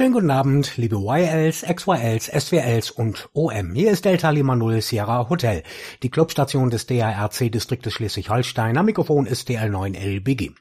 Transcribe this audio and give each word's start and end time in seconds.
Schönen 0.00 0.14
guten 0.14 0.30
Abend, 0.30 0.78
liebe 0.78 0.96
YLs, 0.96 1.60
XYLs, 1.60 2.24
SWLs 2.24 2.90
und 2.90 3.28
OM. 3.34 3.74
Hier 3.74 3.90
ist 3.90 4.06
Delta 4.06 4.30
Lima 4.30 4.56
Null 4.56 4.80
Sierra 4.80 5.28
Hotel, 5.28 5.62
die 6.02 6.08
Clubstation 6.08 6.70
des 6.70 6.86
DARC-Distriktes 6.86 7.92
Schleswig-Holstein. 7.92 8.78
Am 8.78 8.86
Mikrofon 8.86 9.26
ist 9.26 9.50
DL9LBG. 9.50 10.52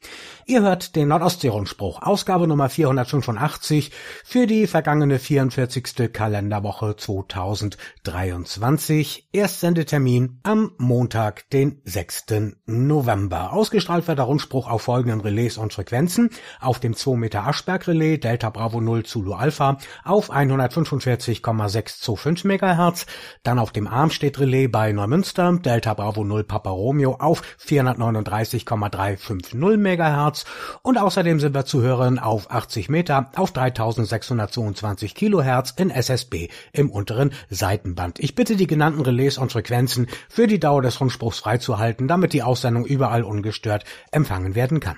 Ihr 0.46 0.62
hört 0.64 0.98
den 0.98 1.08
Nordostsee-Rundspruch, 1.08 2.02
Ausgabe 2.02 2.48
Nummer 2.48 2.68
485 2.68 3.92
für 4.26 4.46
die 4.46 4.68
vergangene 4.68 5.20
44. 5.20 6.12
Kalenderwoche 6.12 6.98
2023. 6.98 9.30
Erstsendetermin 9.32 10.42
am 10.44 10.74
Montag, 10.78 11.50
den 11.52 11.80
6. 11.86 12.26
November. 12.66 13.54
Ausgestrahlt 13.54 14.10
wird 14.10 14.18
der 14.18 14.26
Rundspruch 14.26 14.70
auf 14.70 14.82
folgenden 14.82 15.22
Relais 15.22 15.58
und 15.58 15.72
Frequenzen. 15.72 16.30
Auf 16.60 16.80
dem 16.80 16.94
2 16.94 17.16
Meter 17.16 17.48
Aschberg-Relais 17.48 18.18
Delta 18.18 18.50
Bravo 18.50 18.82
0 18.82 19.06
Zulu 19.30 19.34
Alpha 19.34 19.78
auf 20.04 20.32
145,625 20.32 22.46
MHz. 22.46 23.06
Dann 23.44 23.60
auf 23.60 23.72
dem 23.72 23.88
Armstedt-Relais 23.88 24.70
bei 24.70 24.92
Neumünster 24.92 25.60
Delta 25.60 25.94
Bravo 25.94 26.24
0 26.24 26.44
Papa 26.44 26.72
Romeo 26.72 27.18
auf 27.20 27.44
439,350 27.58 29.56
MHz 29.56 30.46
und 30.82 30.98
außerdem 30.98 31.40
sind 31.40 31.54
wir 31.54 31.66
zu 31.66 31.82
hören 31.82 32.18
auf 32.20 32.52
80 32.52 32.90
Meter 32.90 33.32
auf 33.36 33.52
3622 33.52 35.16
Kilohertz 35.16 35.74
in 35.78 35.92
SSB 35.92 36.50
im 36.74 36.90
unteren 36.90 37.32
Seitenband. 37.50 38.20
Ich 38.20 38.36
bitte 38.36 38.56
die 38.56 38.68
genannten 38.68 39.02
Relais 39.02 39.38
und 39.38 39.52
Frequenzen 39.52 40.08
für 40.28 40.48
die 40.48 40.60
Dauer 40.60 40.82
des 40.82 41.00
Rundspruchs 41.00 41.38
freizuhalten, 41.40 42.08
damit 42.08 42.34
die 42.34 42.44
Aussendung 42.44 42.86
überall 42.86 43.24
ungestört 43.24 43.84
empfangen 44.12 44.56
werden 44.56 44.80
kann. 44.80 44.98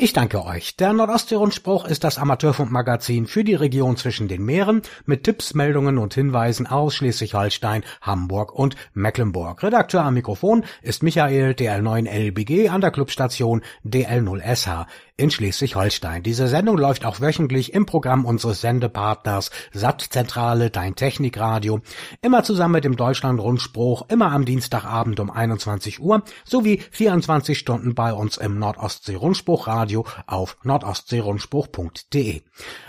Ich 0.00 0.12
danke 0.12 0.44
euch. 0.44 0.76
Der 0.76 0.92
Nordostsee-Rundspruch 0.92 1.84
ist 1.84 2.04
das 2.04 2.18
Amateurfunkmagazin 2.18 3.26
für 3.26 3.42
die 3.42 3.56
Region 3.56 3.96
zwischen 3.96 4.28
den 4.28 4.44
Meeren 4.44 4.82
mit 5.06 5.24
Tipps, 5.24 5.54
Meldungen 5.54 5.98
und 5.98 6.14
Hinweisen 6.14 6.68
aus 6.68 6.94
Schleswig-Holstein, 6.94 7.82
Hamburg 8.00 8.54
und 8.54 8.76
Mecklenburg. 8.94 9.60
Redakteur 9.60 10.04
am 10.04 10.14
Mikrofon 10.14 10.64
ist 10.82 11.02
Michael 11.02 11.50
DL9LBG 11.50 12.68
an 12.68 12.80
der 12.80 12.92
Clubstation 12.92 13.62
DL0SH 13.84 14.86
in 15.16 15.32
Schleswig-Holstein. 15.32 16.22
Diese 16.22 16.46
Sendung 16.46 16.78
läuft 16.78 17.04
auch 17.04 17.20
wöchentlich 17.20 17.74
im 17.74 17.84
Programm 17.84 18.24
unseres 18.24 18.60
Sendepartners 18.60 19.50
Sattzentrale 19.72 20.70
Dein 20.70 20.94
Technikradio, 20.94 21.80
immer 22.22 22.44
zusammen 22.44 22.74
mit 22.74 22.84
dem 22.84 22.94
Deutschland-Rundspruch, 22.94 24.06
immer 24.10 24.30
am 24.30 24.44
Dienstagabend 24.44 25.18
um 25.18 25.32
21 25.32 25.98
Uhr 25.98 26.22
sowie 26.44 26.80
24 26.92 27.58
Stunden 27.58 27.96
bei 27.96 28.12
uns 28.12 28.36
im 28.36 28.60
Nordostsee-Rundspruchradio 28.60 29.87
auf 30.26 30.56
nordostseerundspruch.de. 30.62 32.42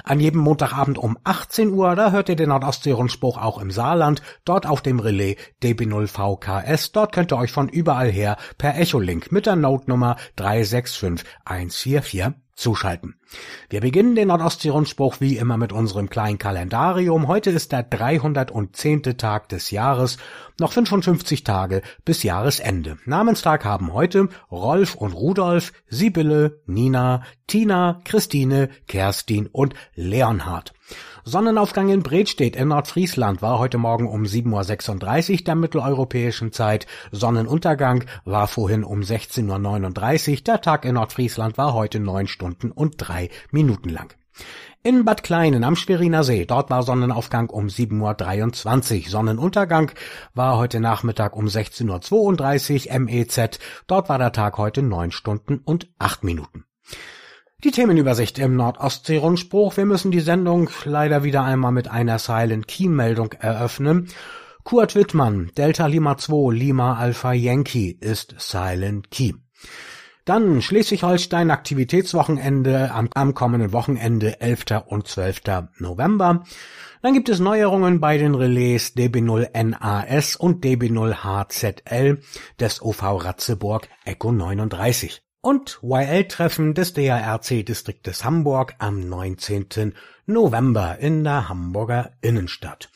An 0.03 0.19
jedem 0.19 0.41
Montagabend 0.41 0.97
um 0.97 1.17
18 1.23 1.69
Uhr, 1.71 1.95
da 1.95 2.11
hört 2.11 2.29
ihr 2.29 2.35
den 2.35 2.49
Nordostsee-Rundspruch 2.49 3.37
auch 3.37 3.59
im 3.59 3.71
Saarland, 3.71 4.21
dort 4.45 4.65
auf 4.65 4.81
dem 4.81 4.99
Relais 4.99 5.37
DB0VKS. 5.63 6.91
Dort 6.91 7.13
könnt 7.13 7.31
ihr 7.31 7.37
euch 7.37 7.51
von 7.51 7.69
überall 7.69 8.11
her 8.11 8.37
per 8.57 8.77
Echolink 8.77 9.31
mit 9.31 9.45
der 9.45 9.55
Notenummer 9.55 10.17
365144 10.35 12.09
hier 12.09 12.33
zuschalten. 12.59 13.15
Wir 13.69 13.81
beginnen 13.81 14.15
den 14.15 14.27
Nordostsee-Rundspruch 14.27 15.19
wie 15.19 15.37
immer 15.37 15.57
mit 15.57 15.71
unserem 15.71 16.09
kleinen 16.09 16.37
Kalendarium. 16.37 17.27
Heute 17.27 17.49
ist 17.51 17.71
der 17.71 17.83
310. 17.83 19.17
Tag 19.17 19.49
des 19.49 19.71
Jahres, 19.71 20.17
noch 20.59 20.73
55 20.73 21.43
Tage 21.43 21.81
bis 22.05 22.23
Jahresende. 22.23 22.97
Namenstag 23.05 23.65
haben 23.65 23.93
heute 23.93 24.29
Rolf 24.51 24.95
und 24.95 25.13
Rudolf, 25.13 25.71
Sibylle, 25.87 26.61
Nina, 26.65 27.23
Tina, 27.47 28.01
Christine, 28.03 28.69
Kerstin 28.87 29.47
und 29.47 29.73
Leonhard. 29.95 30.73
Sonnenaufgang 31.23 31.89
in 31.89 32.01
Bredstedt 32.01 32.55
in 32.55 32.69
Nordfriesland 32.69 33.41
war 33.41 33.59
heute 33.59 33.77
Morgen 33.77 34.07
um 34.07 34.23
7.36 34.23 35.31
Uhr 35.31 35.43
der 35.43 35.55
mitteleuropäischen 35.55 36.51
Zeit. 36.51 36.87
Sonnenuntergang 37.11 38.05
war 38.25 38.47
vorhin 38.47 38.83
um 38.83 39.01
16.39 39.01 40.31
Uhr. 40.31 40.43
Der 40.43 40.61
Tag 40.61 40.85
in 40.85 40.95
Nordfriesland 40.95 41.57
war 41.57 41.73
heute 41.73 41.99
neun 41.99 42.27
Stunden 42.27 42.71
und 42.71 42.95
drei 42.97 43.29
Minuten 43.51 43.89
lang. 43.89 44.13
In 44.81 45.03
Bad 45.03 45.23
Kleinen 45.23 45.65
am 45.65 45.75
Schweriner 45.75 46.23
See, 46.23 46.45
dort 46.45 46.69
war 46.69 46.83
Sonnenaufgang 46.83 47.49
um 47.49 47.67
7.23 47.67 49.03
Uhr. 49.03 49.09
Sonnenuntergang 49.09 49.91
war 50.33 50.57
heute 50.57 50.79
Nachmittag 50.79 51.35
um 51.35 51.47
16.32 51.47 52.89
Uhr 52.89 52.99
MEZ. 52.99 53.59
Dort 53.87 54.07
war 54.07 54.17
der 54.17 54.31
Tag 54.31 54.57
heute 54.57 54.81
neun 54.81 55.11
Stunden 55.11 55.57
und 55.57 55.89
acht 55.99 56.23
Minuten. 56.23 56.63
Die 57.65 57.71
Themenübersicht 57.71 58.39
im 58.39 58.55
Nordostsee-Rundspruch. 58.55 59.75
Wir 59.75 59.85
müssen 59.85 60.11
die 60.11 60.21
Sendung 60.21 60.69
leider 60.85 61.25
wieder 61.25 61.43
einmal 61.43 61.73
mit 61.73 61.89
einer 61.89 62.17
Silent 62.17 62.69
Key-Meldung 62.69 63.33
eröffnen. 63.33 64.07
Kurt 64.63 64.95
Wittmann, 64.95 65.51
Delta 65.57 65.87
Lima 65.87 66.17
2, 66.17 66.53
Lima 66.53 66.95
Alpha 66.95 67.33
Yankee 67.33 67.97
ist 67.99 68.33
Silent 68.37 69.11
Key. 69.11 69.33
Dann 70.23 70.61
Schleswig-Holstein 70.61 71.51
Aktivitätswochenende 71.51 72.91
am, 72.93 73.09
am, 73.13 73.33
kommenden 73.33 73.73
Wochenende 73.73 74.39
11. 74.39 74.85
und 74.85 75.09
12. 75.09 75.41
November. 75.79 76.45
Dann 77.01 77.13
gibt 77.13 77.27
es 77.27 77.41
Neuerungen 77.41 77.99
bei 77.99 78.17
den 78.17 78.35
Relais 78.35 78.93
DB0NAS 78.95 80.37
und 80.37 80.63
DB0HZL 80.63 82.19
des 82.57 82.81
OV 82.81 83.03
Ratzeburg 83.03 83.89
Echo 84.05 84.31
39 84.31 85.23
und 85.41 85.79
YL-Treffen 85.81 86.73
des 86.73 86.93
DARC-Distriktes 86.93 88.23
Hamburg 88.23 88.75
am 88.79 89.07
19. 89.07 89.93
November 90.25 90.99
in 90.99 91.23
der 91.23 91.49
Hamburger 91.49 92.11
Innenstadt. 92.21 92.89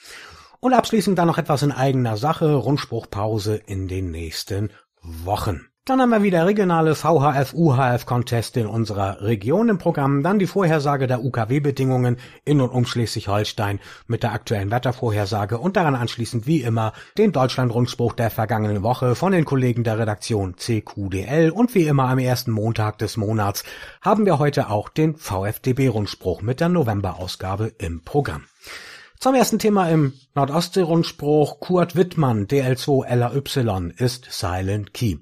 Und 0.60 0.74
abschließend 0.74 1.18
dann 1.18 1.28
noch 1.28 1.38
etwas 1.38 1.64
in 1.64 1.72
eigener 1.72 2.18
Sache, 2.18 2.54
Rundspruchpause 2.56 3.56
in 3.56 3.88
den 3.88 4.12
nächsten 4.12 4.72
Wochen. 5.02 5.73
Dann 5.86 6.00
haben 6.00 6.12
wir 6.12 6.24
wieder 6.24 6.46
regionale 6.46 6.96
VHF-UHF-Conteste 6.96 8.62
in 8.62 8.68
unserer 8.68 9.22
Region 9.22 9.68
im 9.68 9.78
Programm, 9.78 10.24
dann 10.24 10.40
die 10.40 10.48
Vorhersage 10.48 11.08
der 11.08 11.26
UKW-Bedingungen 11.26 12.20
in 12.46 12.62
und 12.62 12.70
um 12.70 12.86
Schleswig-Holstein 12.86 13.82
mit 14.08 14.24
der 14.24 14.32
aktuellen 14.32 14.72
Wettervorhersage 14.72 15.58
und 15.58 15.76
daran 15.76 15.96
anschließend 15.96 16.48
wie 16.48 16.62
immer 16.62 16.94
den 17.18 17.34
Deutschland-Rundspruch 17.34 18.14
der 18.14 18.30
vergangenen 18.30 18.82
Woche 18.82 19.16
von 19.16 19.34
den 19.34 19.44
Kollegen 19.44 19.84
der 19.84 20.00
Redaktion 20.00 20.56
CQDL 20.56 21.50
und 21.50 21.76
wie 21.76 21.84
immer 21.84 22.08
am 22.08 22.20
ersten 22.20 22.52
Montag 22.52 22.98
des 23.00 23.18
Monats 23.18 23.66
haben 24.00 24.26
wir 24.26 24.40
heute 24.40 24.70
auch 24.70 24.88
den 24.88 25.18
VfDB-Rundspruch 25.18 26.42
mit 26.42 26.62
der 26.62 26.70
November-Ausgabe 26.70 27.74
im 27.78 28.06
Programm. 28.06 28.46
Zum 29.20 29.36
ersten 29.36 29.60
Thema 29.60 29.90
im 29.90 30.14
Nordostsee-Rundspruch 30.34 31.60
Kurt 31.60 31.98
Wittmann, 31.98 32.48
DL2 32.48 33.14
LAY, 33.14 33.94
ist 33.98 34.28
Silent 34.32 34.94
Key. 34.94 35.18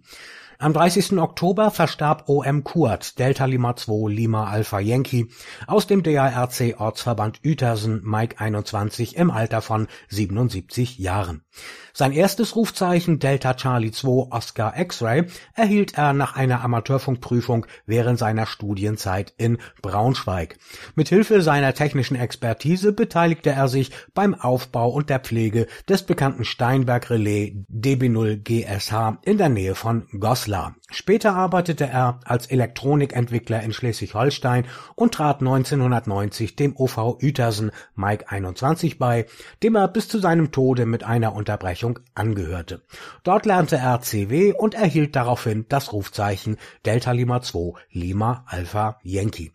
Am 0.61 0.73
30. 0.73 1.13
Oktober 1.13 1.71
verstarb 1.71 2.29
OM 2.29 2.63
Kurt, 2.63 3.17
Delta 3.17 3.45
Lima 3.45 3.75
2 3.75 4.11
Lima 4.11 4.47
Alpha 4.47 4.79
Yankee, 4.79 5.27
aus 5.65 5.87
dem 5.87 6.03
DARC 6.03 6.75
Ortsverband 6.77 7.39
Uetersen 7.43 8.01
Mike 8.03 8.39
21 8.39 9.15
im 9.15 9.31
Alter 9.31 9.63
von 9.63 9.87
77 10.09 10.99
Jahren. 10.99 11.41
Sein 11.93 12.11
erstes 12.11 12.55
Rufzeichen 12.55 13.17
Delta 13.17 13.55
Charlie 13.55 13.89
2 13.89 14.27
Oscar 14.29 14.77
X-Ray 14.77 15.25
erhielt 15.55 15.97
er 15.97 16.13
nach 16.13 16.35
einer 16.35 16.63
Amateurfunkprüfung 16.63 17.65
während 17.87 18.19
seiner 18.19 18.45
Studienzeit 18.45 19.33
in 19.37 19.57
Braunschweig. 19.81 20.57
Mit 20.93 21.09
Hilfe 21.09 21.41
seiner 21.41 21.73
technischen 21.73 22.15
Expertise 22.15 22.93
beteiligte 22.93 23.49
er 23.49 23.67
sich 23.67 23.89
beim 24.13 24.35
Aufbau 24.35 24.89
und 24.89 25.09
der 25.09 25.19
Pflege 25.21 25.65
des 25.89 26.03
bekannten 26.03 26.45
Steinberg 26.45 27.09
Relais 27.09 27.55
DB0 27.73 28.37
GSH 28.37 29.17
in 29.25 29.39
der 29.39 29.49
Nähe 29.49 29.73
von 29.73 30.07
Goslar 30.19 30.50
klar 30.51 30.73
Später 30.91 31.33
arbeitete 31.33 31.85
er 31.85 32.19
als 32.25 32.47
Elektronikentwickler 32.47 33.63
in 33.63 33.71
Schleswig-Holstein 33.71 34.65
und 34.95 35.13
trat 35.13 35.39
1990 35.39 36.57
dem 36.57 36.75
OV 36.75 37.17
Uetersen 37.23 37.71
Mike 37.95 38.29
21 38.29 38.99
bei, 38.99 39.25
dem 39.63 39.75
er 39.75 39.87
bis 39.87 40.09
zu 40.09 40.19
seinem 40.19 40.51
Tode 40.51 40.85
mit 40.85 41.03
einer 41.03 41.33
Unterbrechung 41.33 41.99
angehörte. 42.13 42.81
Dort 43.23 43.45
lernte 43.45 43.77
er 43.77 44.01
CW 44.01 44.53
und 44.53 44.73
erhielt 44.73 45.15
daraufhin 45.15 45.65
das 45.69 45.93
Rufzeichen 45.93 46.57
Delta 46.85 47.13
Lima 47.13 47.41
2 47.41 47.79
Lima 47.91 48.43
Alpha 48.47 48.99
Yankee. 49.03 49.53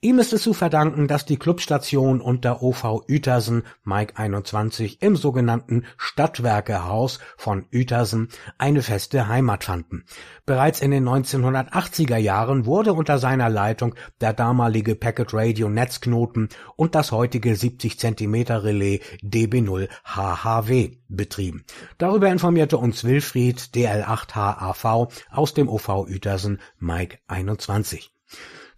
Ihm 0.00 0.18
ist 0.18 0.32
es 0.32 0.42
zu 0.42 0.54
verdanken, 0.54 1.06
dass 1.06 1.24
die 1.24 1.36
Clubstation 1.36 2.20
und 2.20 2.44
der 2.44 2.62
OV 2.62 3.04
Uetersen 3.08 3.62
Mike 3.84 4.16
21 4.16 5.00
im 5.00 5.16
sogenannten 5.16 5.84
Stadtwerkehaus 5.96 7.20
von 7.36 7.66
Uetersen 7.72 8.28
eine 8.58 8.82
feste 8.82 9.28
Heimat 9.28 9.64
fanden. 9.64 10.04
Bereits 10.44 10.71
in 10.80 10.90
den 10.90 11.08
1980er 11.08 12.16
Jahren 12.16 12.66
wurde 12.66 12.92
unter 12.92 13.18
seiner 13.18 13.48
Leitung 13.48 13.94
der 14.20 14.32
damalige 14.32 14.94
Packet 14.94 15.34
Radio 15.34 15.68
Netzknoten 15.68 16.48
und 16.76 16.94
das 16.94 17.12
heutige 17.12 17.54
70 17.54 17.98
cm 17.98 18.34
Relais 18.34 19.00
DB0 19.22 19.88
HHW 20.04 20.96
betrieben. 21.08 21.64
Darüber 21.98 22.28
informierte 22.28 22.78
uns 22.78 23.04
Wilfried 23.04 23.60
DL8HAV 23.74 25.08
aus 25.30 25.54
dem 25.54 25.68
OV 25.68 25.88
Uetersen 26.08 26.60
Mike 26.78 27.18
21. 27.26 28.10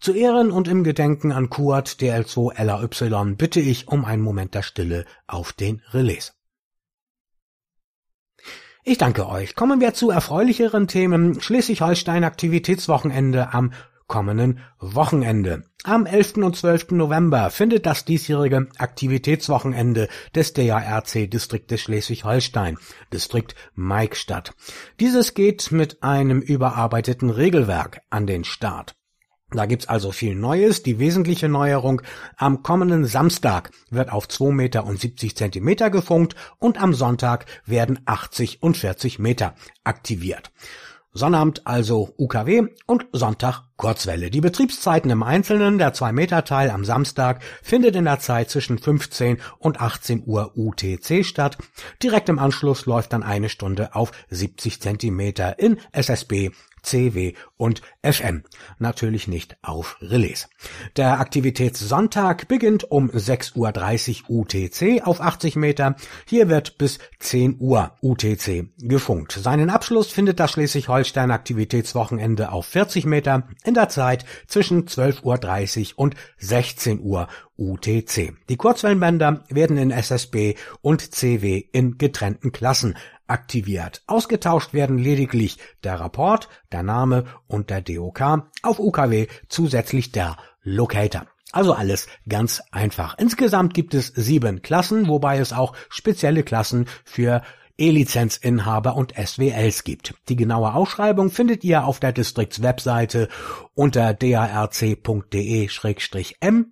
Zu 0.00 0.12
Ehren 0.12 0.50
und 0.50 0.68
im 0.68 0.84
Gedenken 0.84 1.32
an 1.32 1.48
Kuat 1.48 1.88
DL2 2.00 2.62
LAY 2.62 3.34
bitte 3.36 3.60
ich 3.60 3.88
um 3.88 4.04
einen 4.04 4.22
Moment 4.22 4.54
der 4.54 4.62
Stille 4.62 5.06
auf 5.26 5.52
den 5.54 5.80
Relais. 5.92 6.33
Ich 8.86 8.98
danke 8.98 9.26
euch. 9.30 9.54
Kommen 9.54 9.80
wir 9.80 9.94
zu 9.94 10.10
erfreulicheren 10.10 10.88
Themen. 10.88 11.40
Schleswig-Holstein 11.40 12.22
Aktivitätswochenende 12.22 13.54
am 13.54 13.72
kommenden 14.08 14.58
Wochenende. 14.78 15.64
Am 15.84 16.04
11. 16.04 16.36
und 16.36 16.54
12. 16.54 16.90
November 16.90 17.48
findet 17.48 17.86
das 17.86 18.04
diesjährige 18.04 18.68
Aktivitätswochenende 18.76 20.08
des 20.34 20.52
DARC-Distriktes 20.52 21.80
Schleswig-Holstein, 21.80 22.76
Distrikt 23.10 23.54
Mike 23.74 24.16
statt. 24.16 24.52
Dieses 25.00 25.32
geht 25.32 25.72
mit 25.72 26.02
einem 26.02 26.42
überarbeiteten 26.42 27.30
Regelwerk 27.30 28.02
an 28.10 28.26
den 28.26 28.44
Start. 28.44 28.96
Da 29.54 29.66
gibt's 29.66 29.88
also 29.88 30.10
viel 30.10 30.34
Neues. 30.34 30.82
Die 30.82 30.98
wesentliche 30.98 31.48
Neuerung 31.48 32.02
am 32.36 32.62
kommenden 32.62 33.04
Samstag 33.04 33.70
wird 33.88 34.10
auf 34.10 34.28
2 34.28 34.52
Meter 34.52 34.84
und 34.84 35.00
70 35.00 35.36
Zentimeter 35.36 35.90
gefunkt 35.90 36.34
und 36.58 36.82
am 36.82 36.92
Sonntag 36.92 37.46
werden 37.64 38.00
80 38.04 38.62
und 38.62 38.76
40 38.76 39.20
Meter 39.20 39.54
aktiviert. 39.84 40.50
Sonnabend 41.16 41.64
also 41.64 42.12
UKW 42.18 42.66
und 42.86 43.06
Sonntag 43.12 43.62
Kurzwelle. 43.76 44.30
Die 44.30 44.40
Betriebszeiten 44.40 45.12
im 45.12 45.22
Einzelnen, 45.22 45.78
der 45.78 45.94
2-Meter-Teil 45.94 46.70
am 46.70 46.84
Samstag 46.84 47.40
findet 47.62 47.94
in 47.94 48.06
der 48.06 48.18
Zeit 48.18 48.50
zwischen 48.50 48.78
15 48.78 49.38
und 49.60 49.80
18 49.80 50.24
Uhr 50.26 50.56
UTC 50.56 51.24
statt. 51.24 51.56
Direkt 52.02 52.28
im 52.28 52.40
Anschluss 52.40 52.86
läuft 52.86 53.12
dann 53.12 53.22
eine 53.22 53.48
Stunde 53.48 53.94
auf 53.94 54.10
70 54.30 54.82
Zentimeter 54.82 55.60
in 55.60 55.78
SSB 55.92 56.50
CW 56.84 57.34
und 57.56 57.82
FM. 58.02 58.44
Natürlich 58.78 59.28
nicht 59.28 59.56
auf 59.62 59.96
Relais. 60.00 60.48
Der 60.96 61.20
Aktivitätssonntag 61.20 62.48
beginnt 62.48 62.90
um 62.90 63.10
6.30 63.10 64.28
Uhr 64.28 64.40
UTC 64.40 65.06
auf 65.06 65.20
80 65.20 65.56
Meter. 65.56 65.96
Hier 66.26 66.48
wird 66.48 66.78
bis 66.78 66.98
10 67.18 67.56
Uhr 67.58 67.92
UTC 68.02 68.68
gefunkt. 68.78 69.32
Seinen 69.32 69.70
Abschluss 69.70 70.08
findet 70.10 70.40
das 70.40 70.52
Schleswig-Holstein 70.52 71.30
Aktivitätswochenende 71.30 72.52
auf 72.52 72.66
40 72.66 73.06
Meter 73.06 73.48
in 73.64 73.74
der 73.74 73.88
Zeit 73.88 74.24
zwischen 74.46 74.86
12.30 74.86 75.94
Uhr 75.94 75.98
und 75.98 76.14
16 76.38 77.00
Uhr 77.00 77.28
UTC. 77.56 78.34
Die 78.48 78.56
Kurzwellenbänder 78.56 79.44
werden 79.48 79.76
in 79.76 79.90
SSB 79.90 80.56
und 80.80 81.14
CW 81.14 81.64
in 81.72 81.98
getrennten 81.98 82.50
Klassen 82.50 82.96
aktiviert. 83.26 84.02
Ausgetauscht 84.06 84.72
werden 84.74 84.98
lediglich 84.98 85.58
der 85.82 86.00
Rapport, 86.00 86.48
der 86.72 86.82
Name 86.82 87.24
und 87.46 87.70
der 87.70 87.80
DOK, 87.80 88.48
auf 88.62 88.78
UKW 88.78 89.26
zusätzlich 89.48 90.12
der 90.12 90.36
Locator. 90.62 91.26
Also 91.52 91.72
alles 91.72 92.08
ganz 92.28 92.62
einfach. 92.72 93.16
Insgesamt 93.16 93.74
gibt 93.74 93.94
es 93.94 94.08
sieben 94.08 94.62
Klassen, 94.62 95.06
wobei 95.06 95.38
es 95.38 95.52
auch 95.52 95.74
spezielle 95.88 96.42
Klassen 96.42 96.86
für 97.04 97.42
E-Lizenzinhaber 97.76 98.96
und 98.96 99.14
SWLs 99.16 99.82
gibt. 99.84 100.14
Die 100.28 100.36
genaue 100.36 100.74
Ausschreibung 100.74 101.30
findet 101.30 101.64
ihr 101.64 101.84
auf 101.84 101.98
der 101.98 102.12
Distriktswebseite 102.12 103.28
unter 103.74 104.14
darc.de-m 104.14 105.72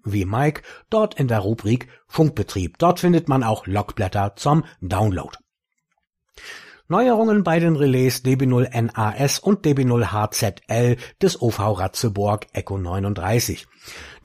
wie 0.05 0.25
Mike, 0.25 0.63
dort 0.91 1.15
in 1.15 1.29
der 1.29 1.41
Rubrik 1.41 1.89
Funkbetrieb. 2.07 2.79
Dort 2.79 3.01
findet 3.01 3.29
man 3.29 3.43
auch 3.43 3.67
Logblätter 3.67 4.37
zum 4.37 4.65
Download. 4.81 5.37
Neuerungen 6.89 7.45
bei 7.45 7.61
den 7.61 7.77
Relais 7.77 8.23
DB0NAS 8.25 9.41
und 9.41 9.65
DB0HZL 9.65 10.99
des 11.21 11.41
OV 11.41 11.59
Ratzeburg 11.79 12.47
Echo 12.53 12.79
39. 12.79 13.67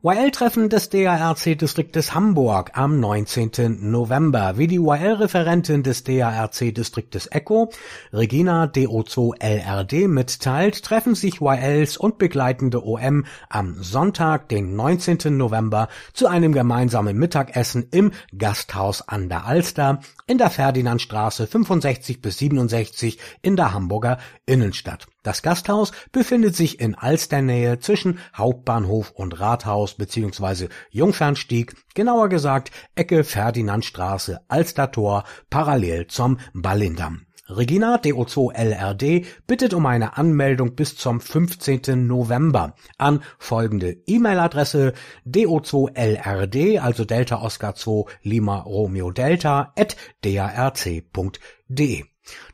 YL-Treffen 0.00 0.68
des 0.68 0.90
DARC-Distriktes 0.90 2.14
Hamburg 2.14 2.70
am 2.74 3.00
19. 3.00 3.90
November. 3.90 4.56
Wie 4.56 4.68
die 4.68 4.76
YL-Referentin 4.76 5.82
des 5.82 6.04
DARC-Distriktes 6.04 7.26
Echo, 7.32 7.72
Regina 8.12 8.66
DO2LRD, 8.66 10.06
mitteilt, 10.06 10.84
treffen 10.84 11.16
sich 11.16 11.40
YLs 11.40 11.96
und 11.96 12.16
begleitende 12.18 12.86
OM 12.86 13.24
am 13.48 13.74
Sonntag, 13.82 14.48
den 14.48 14.76
19. 14.76 15.36
November, 15.36 15.88
zu 16.12 16.28
einem 16.28 16.52
gemeinsamen 16.52 17.18
Mittagessen 17.18 17.88
im 17.90 18.12
Gasthaus 18.36 19.02
an 19.08 19.28
der 19.28 19.46
Alster 19.46 19.98
in 20.28 20.38
der 20.38 20.50
Ferdinandstraße 20.50 21.48
65 21.48 22.22
bis 22.22 22.38
67 22.38 23.18
in 23.42 23.56
der 23.56 23.74
Hamburger 23.74 24.18
Innenstadt. 24.46 25.08
Das 25.28 25.42
Gasthaus 25.42 25.92
befindet 26.10 26.56
sich 26.56 26.80
in 26.80 26.94
Alsternähe 26.94 27.80
zwischen 27.80 28.18
Hauptbahnhof 28.34 29.10
und 29.10 29.38
Rathaus 29.38 29.92
bzw. 29.92 30.68
Jungfernstieg, 30.88 31.74
genauer 31.94 32.30
gesagt 32.30 32.70
Ecke 32.94 33.24
Ferdinandstraße, 33.24 34.40
Alstertor, 34.48 35.24
parallel 35.50 36.06
zum 36.06 36.38
Ballindamm. 36.54 37.26
Regina 37.46 37.96
DO2LRD 37.96 39.26
bittet 39.46 39.74
um 39.74 39.84
eine 39.84 40.16
Anmeldung 40.16 40.74
bis 40.74 40.96
zum 40.96 41.20
15. 41.20 42.06
November 42.06 42.74
an 42.96 43.22
folgende 43.38 43.98
E-Mail-Adresse 44.06 44.94
do2lrd, 45.26 46.78
also 46.78 47.04
Delta 47.04 47.42
Oscar 47.42 47.74
2 47.74 48.10
Lima 48.22 48.60
Romeo 48.60 49.10
Delta, 49.10 49.74
at 49.76 49.94
darc.de. 50.24 52.04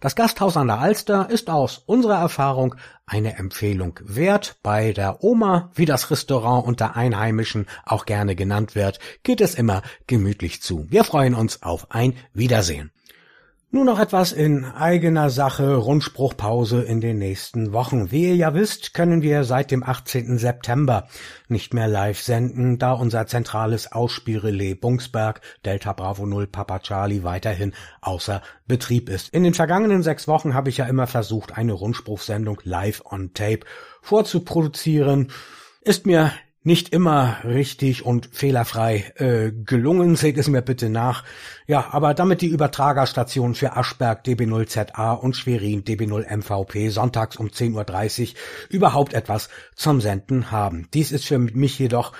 Das 0.00 0.16
Gasthaus 0.16 0.56
an 0.56 0.66
der 0.68 0.78
Alster 0.78 1.30
ist 1.30 1.50
aus 1.50 1.82
unserer 1.86 2.18
Erfahrung 2.18 2.74
eine 3.06 3.36
Empfehlung 3.36 3.98
wert. 4.02 4.56
Bei 4.62 4.92
der 4.92 5.22
Oma, 5.22 5.70
wie 5.74 5.84
das 5.84 6.10
Restaurant 6.10 6.66
unter 6.66 6.96
Einheimischen 6.96 7.66
auch 7.84 8.06
gerne 8.06 8.34
genannt 8.34 8.74
wird, 8.74 8.98
geht 9.22 9.40
es 9.40 9.54
immer 9.54 9.82
gemütlich 10.06 10.62
zu. 10.62 10.86
Wir 10.90 11.04
freuen 11.04 11.34
uns 11.34 11.62
auf 11.62 11.90
ein 11.90 12.14
Wiedersehen. 12.32 12.90
Nun 13.74 13.86
noch 13.86 13.98
etwas 13.98 14.30
in 14.30 14.64
eigener 14.64 15.30
Sache, 15.30 15.74
Rundspruchpause 15.74 16.82
in 16.82 17.00
den 17.00 17.18
nächsten 17.18 17.72
Wochen. 17.72 18.12
Wie 18.12 18.28
ihr 18.28 18.36
ja 18.36 18.54
wisst, 18.54 18.94
können 18.94 19.20
wir 19.20 19.42
seit 19.42 19.72
dem 19.72 19.82
18. 19.82 20.38
September 20.38 21.08
nicht 21.48 21.74
mehr 21.74 21.88
live 21.88 22.20
senden, 22.20 22.78
da 22.78 22.92
unser 22.92 23.26
zentrales 23.26 23.90
Ausspielrelais 23.90 24.76
Bungsberg 24.76 25.40
Delta 25.64 25.92
Bravo 25.92 26.24
0 26.24 26.46
Papa 26.46 26.78
Charlie 26.78 27.24
weiterhin 27.24 27.72
außer 28.00 28.42
Betrieb 28.68 29.08
ist. 29.08 29.34
In 29.34 29.42
den 29.42 29.54
vergangenen 29.54 30.04
sechs 30.04 30.28
Wochen 30.28 30.54
habe 30.54 30.68
ich 30.68 30.76
ja 30.76 30.84
immer 30.84 31.08
versucht, 31.08 31.58
eine 31.58 31.72
Rundspruchsendung 31.72 32.60
live 32.62 33.02
on 33.04 33.34
tape 33.34 33.66
vorzuproduzieren. 34.02 35.32
Ist 35.80 36.06
mir 36.06 36.30
nicht 36.64 36.88
immer 36.88 37.36
richtig 37.44 38.06
und 38.06 38.30
fehlerfrei 38.32 39.12
äh, 39.16 39.52
gelungen, 39.52 40.16
seht 40.16 40.38
es 40.38 40.48
mir 40.48 40.62
bitte 40.62 40.88
nach. 40.88 41.22
Ja, 41.66 41.88
aber 41.92 42.14
damit 42.14 42.40
die 42.40 42.48
Übertragerstationen 42.48 43.54
für 43.54 43.76
Aschberg 43.76 44.24
DB0ZA 44.24 45.14
und 45.14 45.36
Schwerin 45.36 45.84
DB0MVP 45.84 46.90
sonntags 46.90 47.36
um 47.36 47.48
10.30 47.48 48.22
Uhr 48.22 48.34
überhaupt 48.70 49.12
etwas 49.12 49.50
zum 49.76 50.00
Senden 50.00 50.50
haben. 50.50 50.88
Dies 50.94 51.12
ist 51.12 51.26
für 51.26 51.38
mich 51.38 51.78
jedoch 51.78 52.12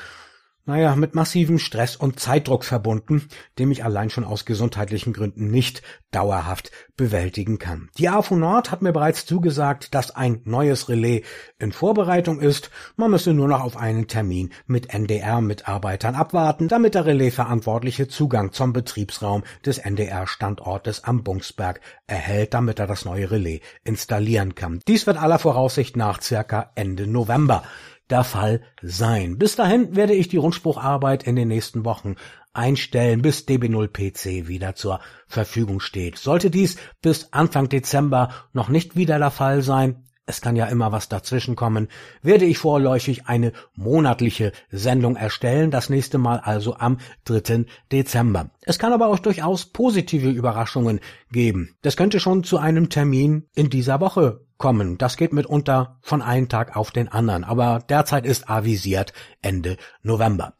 naja, 0.66 0.96
mit 0.96 1.14
massivem 1.14 1.58
Stress 1.58 1.96
und 1.96 2.20
Zeitdruck 2.20 2.64
verbunden, 2.64 3.28
dem 3.58 3.70
ich 3.70 3.84
allein 3.84 4.10
schon 4.10 4.24
aus 4.24 4.44
gesundheitlichen 4.44 5.12
Gründen 5.12 5.50
nicht 5.50 5.82
dauerhaft 6.10 6.70
bewältigen 6.96 7.58
kann. 7.58 7.90
Die 7.98 8.08
AFU 8.08 8.36
Nord 8.36 8.70
hat 8.70 8.80
mir 8.80 8.92
bereits 8.92 9.26
zugesagt, 9.26 9.94
dass 9.94 10.14
ein 10.14 10.40
neues 10.44 10.88
Relais 10.88 11.22
in 11.58 11.72
Vorbereitung 11.72 12.40
ist. 12.40 12.70
Man 12.96 13.10
müsse 13.10 13.34
nur 13.34 13.48
noch 13.48 13.62
auf 13.62 13.76
einen 13.76 14.06
Termin 14.06 14.50
mit 14.66 14.94
NDR-Mitarbeitern 14.94 16.14
abwarten, 16.14 16.68
damit 16.68 16.94
der 16.94 17.04
Relais-Verantwortliche 17.04 18.08
Zugang 18.08 18.52
zum 18.52 18.72
Betriebsraum 18.72 19.42
des 19.66 19.78
NDR-Standortes 19.78 21.04
am 21.04 21.24
Bungsberg 21.24 21.80
erhält, 22.06 22.54
damit 22.54 22.78
er 22.78 22.86
das 22.86 23.04
neue 23.04 23.30
Relais 23.30 23.60
installieren 23.82 24.54
kann. 24.54 24.80
Dies 24.88 25.06
wird 25.06 25.20
aller 25.20 25.38
Voraussicht 25.38 25.96
nach 25.96 26.22
circa 26.22 26.70
Ende 26.74 27.06
November 27.06 27.64
der 28.10 28.24
Fall 28.24 28.62
sein. 28.82 29.38
Bis 29.38 29.56
dahin 29.56 29.96
werde 29.96 30.14
ich 30.14 30.28
die 30.28 30.36
Rundsprucharbeit 30.36 31.24
in 31.24 31.36
den 31.36 31.48
nächsten 31.48 31.84
Wochen 31.84 32.16
einstellen, 32.52 33.22
bis 33.22 33.46
DB0PC 33.46 34.46
wieder 34.46 34.74
zur 34.74 35.00
Verfügung 35.26 35.80
steht. 35.80 36.18
Sollte 36.18 36.50
dies 36.50 36.76
bis 37.02 37.32
Anfang 37.32 37.68
Dezember 37.68 38.30
noch 38.52 38.68
nicht 38.68 38.96
wieder 38.96 39.18
der 39.18 39.30
Fall 39.30 39.62
sein, 39.62 40.04
es 40.26 40.40
kann 40.40 40.56
ja 40.56 40.66
immer 40.66 40.90
was 40.90 41.08
dazwischen 41.08 41.54
kommen, 41.54 41.88
werde 42.22 42.46
ich 42.46 42.56
vorläufig 42.56 43.26
eine 43.26 43.52
monatliche 43.74 44.52
Sendung 44.70 45.16
erstellen, 45.16 45.70
das 45.70 45.90
nächste 45.90 46.16
Mal 46.16 46.40
also 46.40 46.76
am 46.76 46.98
3. 47.24 47.66
Dezember. 47.92 48.50
Es 48.62 48.78
kann 48.78 48.94
aber 48.94 49.08
auch 49.08 49.18
durchaus 49.18 49.66
positive 49.66 50.30
Überraschungen 50.30 51.00
geben. 51.30 51.76
Das 51.82 51.96
könnte 51.96 52.20
schon 52.20 52.42
zu 52.42 52.58
einem 52.58 52.88
Termin 52.88 53.48
in 53.54 53.68
dieser 53.68 54.00
Woche 54.00 54.43
kommen. 54.58 54.98
Das 54.98 55.16
geht 55.16 55.32
mitunter 55.32 55.98
von 56.00 56.22
einem 56.22 56.48
Tag 56.48 56.76
auf 56.76 56.90
den 56.90 57.08
anderen, 57.08 57.44
aber 57.44 57.80
derzeit 57.88 58.26
ist 58.26 58.48
avisiert 58.48 59.12
Ende 59.42 59.76
November. 60.02 60.54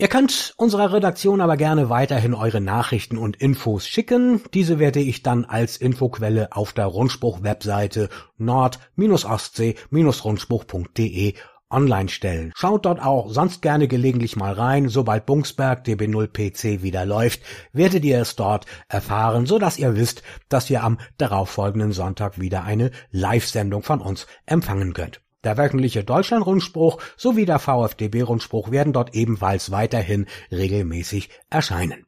Ihr 0.00 0.08
könnt 0.08 0.54
unserer 0.56 0.92
Redaktion 0.94 1.42
aber 1.42 1.58
gerne 1.58 1.90
weiterhin 1.90 2.32
eure 2.32 2.62
Nachrichten 2.62 3.18
und 3.18 3.36
Infos 3.36 3.86
schicken. 3.86 4.40
Diese 4.54 4.78
werde 4.78 5.00
ich 5.00 5.22
dann 5.22 5.44
als 5.44 5.76
Infoquelle 5.76 6.48
auf 6.52 6.72
der 6.72 6.86
Rundspruch-Webseite 6.86 8.08
nord-ostsee-rundspruch.de 8.38 11.34
online 11.70 12.08
stellen. 12.08 12.52
Schaut 12.56 12.84
dort 12.84 13.00
auch 13.00 13.30
sonst 13.30 13.62
gerne 13.62 13.88
gelegentlich 13.88 14.36
mal 14.36 14.52
rein. 14.52 14.88
Sobald 14.88 15.26
Bungsberg 15.26 15.86
DB0 15.86 16.28
PC 16.28 16.82
wieder 16.82 17.06
läuft, 17.06 17.40
werdet 17.72 18.04
ihr 18.04 18.20
es 18.20 18.36
dort 18.36 18.66
erfahren, 18.88 19.46
so 19.46 19.58
dass 19.58 19.78
ihr 19.78 19.96
wisst, 19.96 20.22
dass 20.48 20.68
ihr 20.70 20.82
am 20.82 20.98
darauffolgenden 21.18 21.92
Sonntag 21.92 22.40
wieder 22.40 22.64
eine 22.64 22.90
Live-Sendung 23.10 23.82
von 23.82 24.00
uns 24.00 24.26
empfangen 24.46 24.92
könnt. 24.92 25.20
Der 25.42 25.56
wöchentliche 25.56 26.04
Deutschland-Rundspruch 26.04 27.00
sowie 27.16 27.46
der 27.46 27.58
VfDB-Rundspruch 27.58 28.70
werden 28.70 28.92
dort 28.92 29.14
ebenfalls 29.14 29.70
weiterhin 29.70 30.26
regelmäßig 30.52 31.30
erscheinen. 31.48 32.04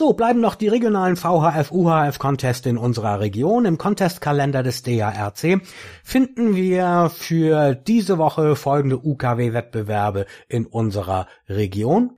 So, 0.00 0.14
bleiben 0.14 0.40
noch 0.40 0.54
die 0.54 0.68
regionalen 0.68 1.14
VHF-UHF-Contests 1.14 2.64
in 2.64 2.78
unserer 2.78 3.20
Region. 3.20 3.66
Im 3.66 3.76
Contestkalender 3.76 4.62
des 4.62 4.82
DARC 4.82 5.60
finden 6.02 6.56
wir 6.56 7.10
für 7.14 7.74
diese 7.74 8.16
Woche 8.16 8.56
folgende 8.56 8.96
UKW-Wettbewerbe 8.96 10.24
in 10.48 10.64
unserer 10.64 11.26
Region. 11.50 12.16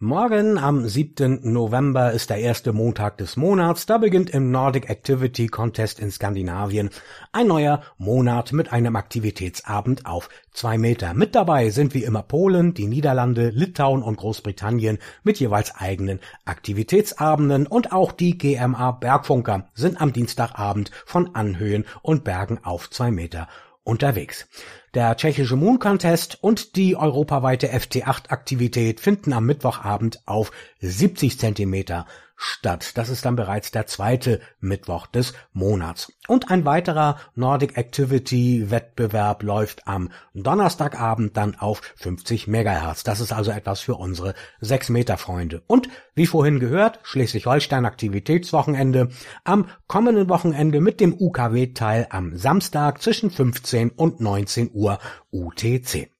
Morgen 0.00 0.58
am 0.58 0.86
7. 0.86 1.40
November 1.52 2.12
ist 2.12 2.30
der 2.30 2.38
erste 2.38 2.72
Montag 2.72 3.18
des 3.18 3.36
Monats. 3.36 3.84
Da 3.84 3.98
beginnt 3.98 4.30
im 4.30 4.52
Nordic 4.52 4.88
Activity 4.88 5.48
Contest 5.48 5.98
in 5.98 6.12
Skandinavien 6.12 6.90
ein 7.32 7.48
neuer 7.48 7.82
Monat 7.96 8.52
mit 8.52 8.72
einem 8.72 8.94
Aktivitätsabend 8.94 10.06
auf 10.06 10.28
zwei 10.52 10.78
Meter. 10.78 11.14
Mit 11.14 11.34
dabei 11.34 11.70
sind 11.70 11.94
wie 11.94 12.04
immer 12.04 12.22
Polen, 12.22 12.74
die 12.74 12.86
Niederlande, 12.86 13.48
Litauen 13.48 14.04
und 14.04 14.18
Großbritannien 14.18 14.98
mit 15.24 15.40
jeweils 15.40 15.74
eigenen 15.74 16.20
Aktivitätsabenden 16.44 17.66
und 17.66 17.90
auch 17.90 18.12
die 18.12 18.38
GMA 18.38 18.92
Bergfunker 18.92 19.64
sind 19.74 20.00
am 20.00 20.12
Dienstagabend 20.12 20.92
von 21.06 21.34
Anhöhen 21.34 21.86
und 22.02 22.22
Bergen 22.22 22.60
auf 22.62 22.88
zwei 22.88 23.10
Meter 23.10 23.48
unterwegs. 23.88 24.46
Der 24.94 25.16
tschechische 25.16 25.56
Moon 25.56 25.78
Contest 25.78 26.38
und 26.42 26.76
die 26.76 26.96
europaweite 26.96 27.72
FT8-Aktivität 27.72 29.00
finden 29.00 29.32
am 29.32 29.46
Mittwochabend 29.46 30.20
auf 30.26 30.52
70 30.80 31.38
Zentimeter 31.38 32.06
statt. 32.40 32.96
Das 32.96 33.08
ist 33.08 33.24
dann 33.24 33.34
bereits 33.34 33.72
der 33.72 33.86
zweite 33.86 34.40
Mittwoch 34.60 35.08
des 35.08 35.34
Monats. 35.52 36.12
Und 36.28 36.50
ein 36.50 36.64
weiterer 36.64 37.18
Nordic 37.34 37.76
Activity 37.76 38.70
Wettbewerb 38.70 39.42
läuft 39.42 39.88
am 39.88 40.10
Donnerstagabend 40.34 41.36
dann 41.36 41.56
auf 41.56 41.82
50 41.96 42.46
Megahertz. 42.46 43.02
Das 43.02 43.20
ist 43.20 43.32
also 43.32 43.50
etwas 43.50 43.80
für 43.80 43.96
unsere 43.96 44.34
6 44.60 44.90
Meter 44.90 45.18
Freunde. 45.18 45.62
Und 45.66 45.88
wie 46.14 46.26
vorhin 46.26 46.60
gehört, 46.60 47.00
Schleswig-Holstein 47.02 47.84
Aktivitätswochenende 47.84 49.08
am 49.42 49.68
kommenden 49.88 50.28
Wochenende 50.28 50.80
mit 50.80 51.00
dem 51.00 51.14
UKW-Teil 51.18 52.06
am 52.10 52.36
Samstag 52.36 53.02
zwischen 53.02 53.32
15 53.32 53.90
und 53.90 54.20
19 54.20 54.70
Uhr 54.72 55.00
UTC. 55.32 56.12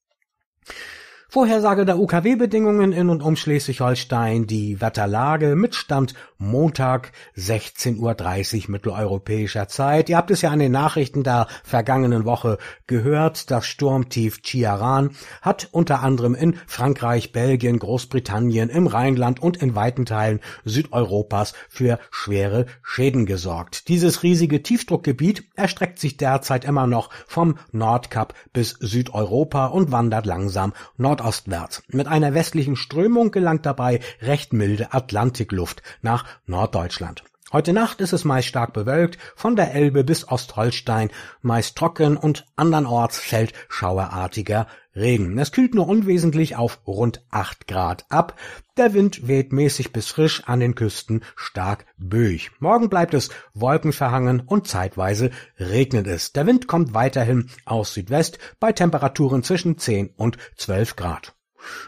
Vorhersage 1.31 1.85
der 1.85 1.99
UKW-Bedingungen 1.99 2.93
in 2.93 3.11
und 3.11 3.23
um 3.23 3.37
Schleswig-Holstein, 3.37 4.47
die 4.47 4.81
Wetterlage 4.81 5.57
mit 5.57 5.75
Stand 5.75 6.15
Montag 6.41 7.11
16.30 7.37 8.65
Uhr 8.67 8.71
mitteleuropäischer 8.71 9.67
Zeit. 9.67 10.09
Ihr 10.09 10.17
habt 10.17 10.31
es 10.31 10.41
ja 10.41 10.51
an 10.51 10.61
den 10.61 10.71
Nachrichten 10.71 11.25
der 11.25 11.49
vergangenen 11.65 12.25
Woche 12.25 12.59
gehört. 12.87 13.51
Das 13.51 13.67
Sturmtief 13.67 14.41
Chiaran 14.43 15.11
hat 15.43 15.69
unter 15.73 16.01
anderem 16.01 16.37
in 16.37 16.57
Frankreich, 16.69 17.33
Belgien, 17.33 17.81
Großbritannien, 17.81 18.69
im 18.69 18.87
Rheinland 18.87 19.43
und 19.43 19.57
in 19.57 19.75
weiten 19.75 20.07
Teilen 20.07 20.39
Südeuropas 20.65 21.55
für 21.69 21.99
schwere 22.13 22.67
Schäden 22.85 23.27
gesorgt. 23.27 23.89
Dieses 23.89 24.23
riesige 24.23 24.63
Tiefdruckgebiet 24.63 25.43
erstreckt 25.57 25.99
sich 25.99 26.19
derzeit 26.19 26.65
immer 26.65 26.87
noch 26.87 27.11
vom 27.27 27.59
Nordkap 27.73 28.35
bis 28.53 28.77
Südeuropa 28.79 29.67
und 29.67 29.91
wandert 29.91 30.25
langsam 30.25 30.73
nord 30.97 31.19
nordostwärts. 31.19 31.83
Mit 31.89 32.07
einer 32.07 32.33
westlichen 32.33 32.77
Strömung 32.77 33.33
gelangt 33.33 33.67
dabei 33.67 33.99
recht 34.21 34.53
milde 34.53 34.93
Atlantikluft 34.93 35.83
nach 36.01 36.28
Norddeutschland. 36.47 37.25
Heute 37.51 37.73
Nacht 37.73 38.03
ist 38.03 38.13
es 38.13 38.27
meist 38.27 38.47
stark 38.47 38.75
bewölkt, 38.75 39.17
von 39.35 39.57
der 39.57 39.75
Elbe 39.75 40.05
bis 40.05 40.29
Ostholstein 40.29 41.09
meist 41.41 41.77
trocken 41.77 42.19
und 42.19 42.45
andernorts 42.57 43.19
fällt 43.19 43.55
schauerartiger 43.71 44.67
Regen. 44.95 45.39
Es 45.39 45.51
kühlt 45.51 45.75
nur 45.75 45.89
unwesentlich 45.89 46.57
auf 46.57 46.81
rund 46.87 47.25
acht 47.31 47.67
Grad 47.67 48.05
ab. 48.11 48.39
Der 48.77 48.93
Wind 48.93 49.29
weht 49.29 49.55
mäßig 49.55 49.95
bis 49.95 50.09
frisch 50.09 50.43
an 50.45 50.61
den 50.61 50.75
Küsten 50.75 51.25
stark 51.37 51.87
böig. 51.97 52.51
Morgen 52.59 52.91
bleibt 52.91 53.15
es 53.15 53.31
wolkenverhangen 53.55 54.41
und 54.41 54.69
zeitweise 54.69 55.31
regnet 55.59 56.07
es. 56.07 56.35
Der 56.35 56.47
Wind 56.47 56.67
kommt 56.67 56.93
weiterhin 56.93 57.49
aus 57.65 57.95
Südwest 57.95 58.39
bei 58.61 58.73
Temperaturen 58.73 59.43
zwischen 59.43 59.79
10 59.79 60.11
und 60.17 60.37
12 60.57 60.97
Grad. 60.97 61.38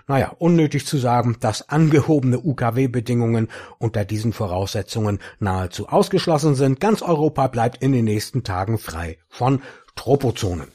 Naja, 0.07 0.35
unnötig 0.39 0.87
zu 0.87 0.99
sagen, 0.99 1.37
dass 1.41 1.69
angehobene 1.69 2.41
UKW-Bedingungen 2.41 3.49
unter 3.79 4.05
diesen 4.05 4.33
Voraussetzungen 4.33 5.19
nahezu 5.39 5.89
ausgeschlossen 5.89 6.55
sind. 6.55 6.81
Ganz 6.81 7.03
Europa 7.03 7.49
bleibt 7.49 7.83
in 7.83 7.93
den 7.93 8.05
nächsten 8.05 8.45
Tagen 8.45 8.79
frei 8.79 9.19
von 9.29 9.63
Tropozonen. 9.97 10.69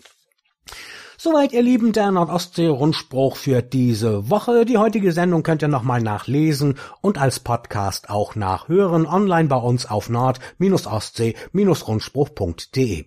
Soweit, 1.17 1.53
ihr 1.53 1.63
Lieben, 1.63 1.91
der 1.91 2.11
Nordostsee-Rundspruch 2.11 3.37
für 3.37 3.63
diese 3.63 4.29
Woche. 4.29 4.63
Die 4.63 4.77
heutige 4.77 5.11
Sendung 5.11 5.41
könnt 5.41 5.63
ihr 5.63 5.67
nochmal 5.67 5.99
nachlesen 5.99 6.77
und 7.01 7.17
als 7.17 7.39
Podcast 7.39 8.11
auch 8.11 8.35
nachhören, 8.35 9.07
online 9.07 9.47
bei 9.47 9.55
uns 9.55 9.89
auf 9.89 10.09
nord-ostsee-rundspruch.de. 10.09 13.05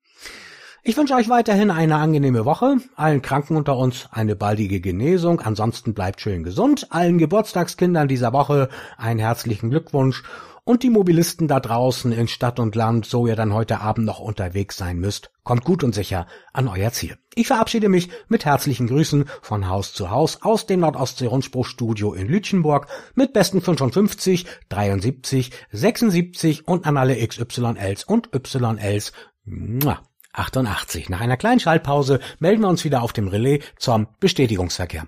Ich 0.84 0.98
wünsche 0.98 1.14
euch 1.14 1.30
weiterhin 1.30 1.70
eine 1.70 1.98
angenehme 1.98 2.44
Woche, 2.44 2.78
allen 2.96 3.22
Kranken 3.22 3.56
unter 3.56 3.78
uns 3.78 4.10
eine 4.12 4.36
baldige 4.36 4.82
Genesung, 4.82 5.40
ansonsten 5.40 5.94
bleibt 5.94 6.22
schön 6.22 6.44
gesund, 6.44 6.88
allen 6.90 7.20
Geburtstagskindern 7.20 8.08
dieser 8.08 8.34
Woche 8.34 8.68
einen 8.98 9.20
herzlichen 9.20 9.70
Glückwunsch 9.70 10.24
und 10.64 10.82
die 10.82 10.90
Mobilisten 10.90 11.48
da 11.48 11.60
draußen 11.60 12.12
in 12.12 12.28
Stadt 12.28 12.60
und 12.60 12.74
Land, 12.74 13.06
so 13.06 13.28
ihr 13.28 13.36
dann 13.36 13.54
heute 13.54 13.80
Abend 13.82 14.08
noch 14.08 14.20
unterwegs 14.20 14.76
sein 14.76 14.98
müsst, 14.98 15.30
kommt 15.44 15.66
gut 15.66 15.84
und 15.84 15.94
sicher 15.94 16.26
an 16.52 16.68
euer 16.68 16.92
Ziel. 16.92 17.16
Ich 17.36 17.46
verabschiede 17.46 17.88
mich 17.88 18.10
mit 18.28 18.46
herzlichen 18.46 18.88
Grüßen 18.88 19.26
von 19.44 19.70
Haus 19.70 19.94
zu 19.94 20.10
Haus 20.10 20.42
aus 20.42 20.66
dem 20.66 20.80
Nordostsee-Rundspruchstudio 20.80 22.14
in 22.14 22.28
Lütchenburg 22.28 22.88
mit 23.14 23.34
besten 23.34 23.62
55, 23.62 24.48
73, 24.70 25.52
76 25.72 26.68
und 26.68 26.88
an 26.88 26.98
alle 26.98 27.16
XYLs 27.16 28.04
und 28.04 28.32
YLs. 28.34 29.12
Mua. 29.46 30.02
88. 30.34 31.10
Nach 31.10 31.22
einer 31.22 31.38
kleinen 31.38 31.60
Schaltpause 31.60 32.20
melden 32.40 32.62
wir 32.62 32.70
uns 32.70 32.84
wieder 32.84 33.02
auf 33.02 33.14
dem 33.14 33.28
Relais 33.28 33.60
zum 33.78 34.08
Bestätigungsverkehr. 34.20 35.08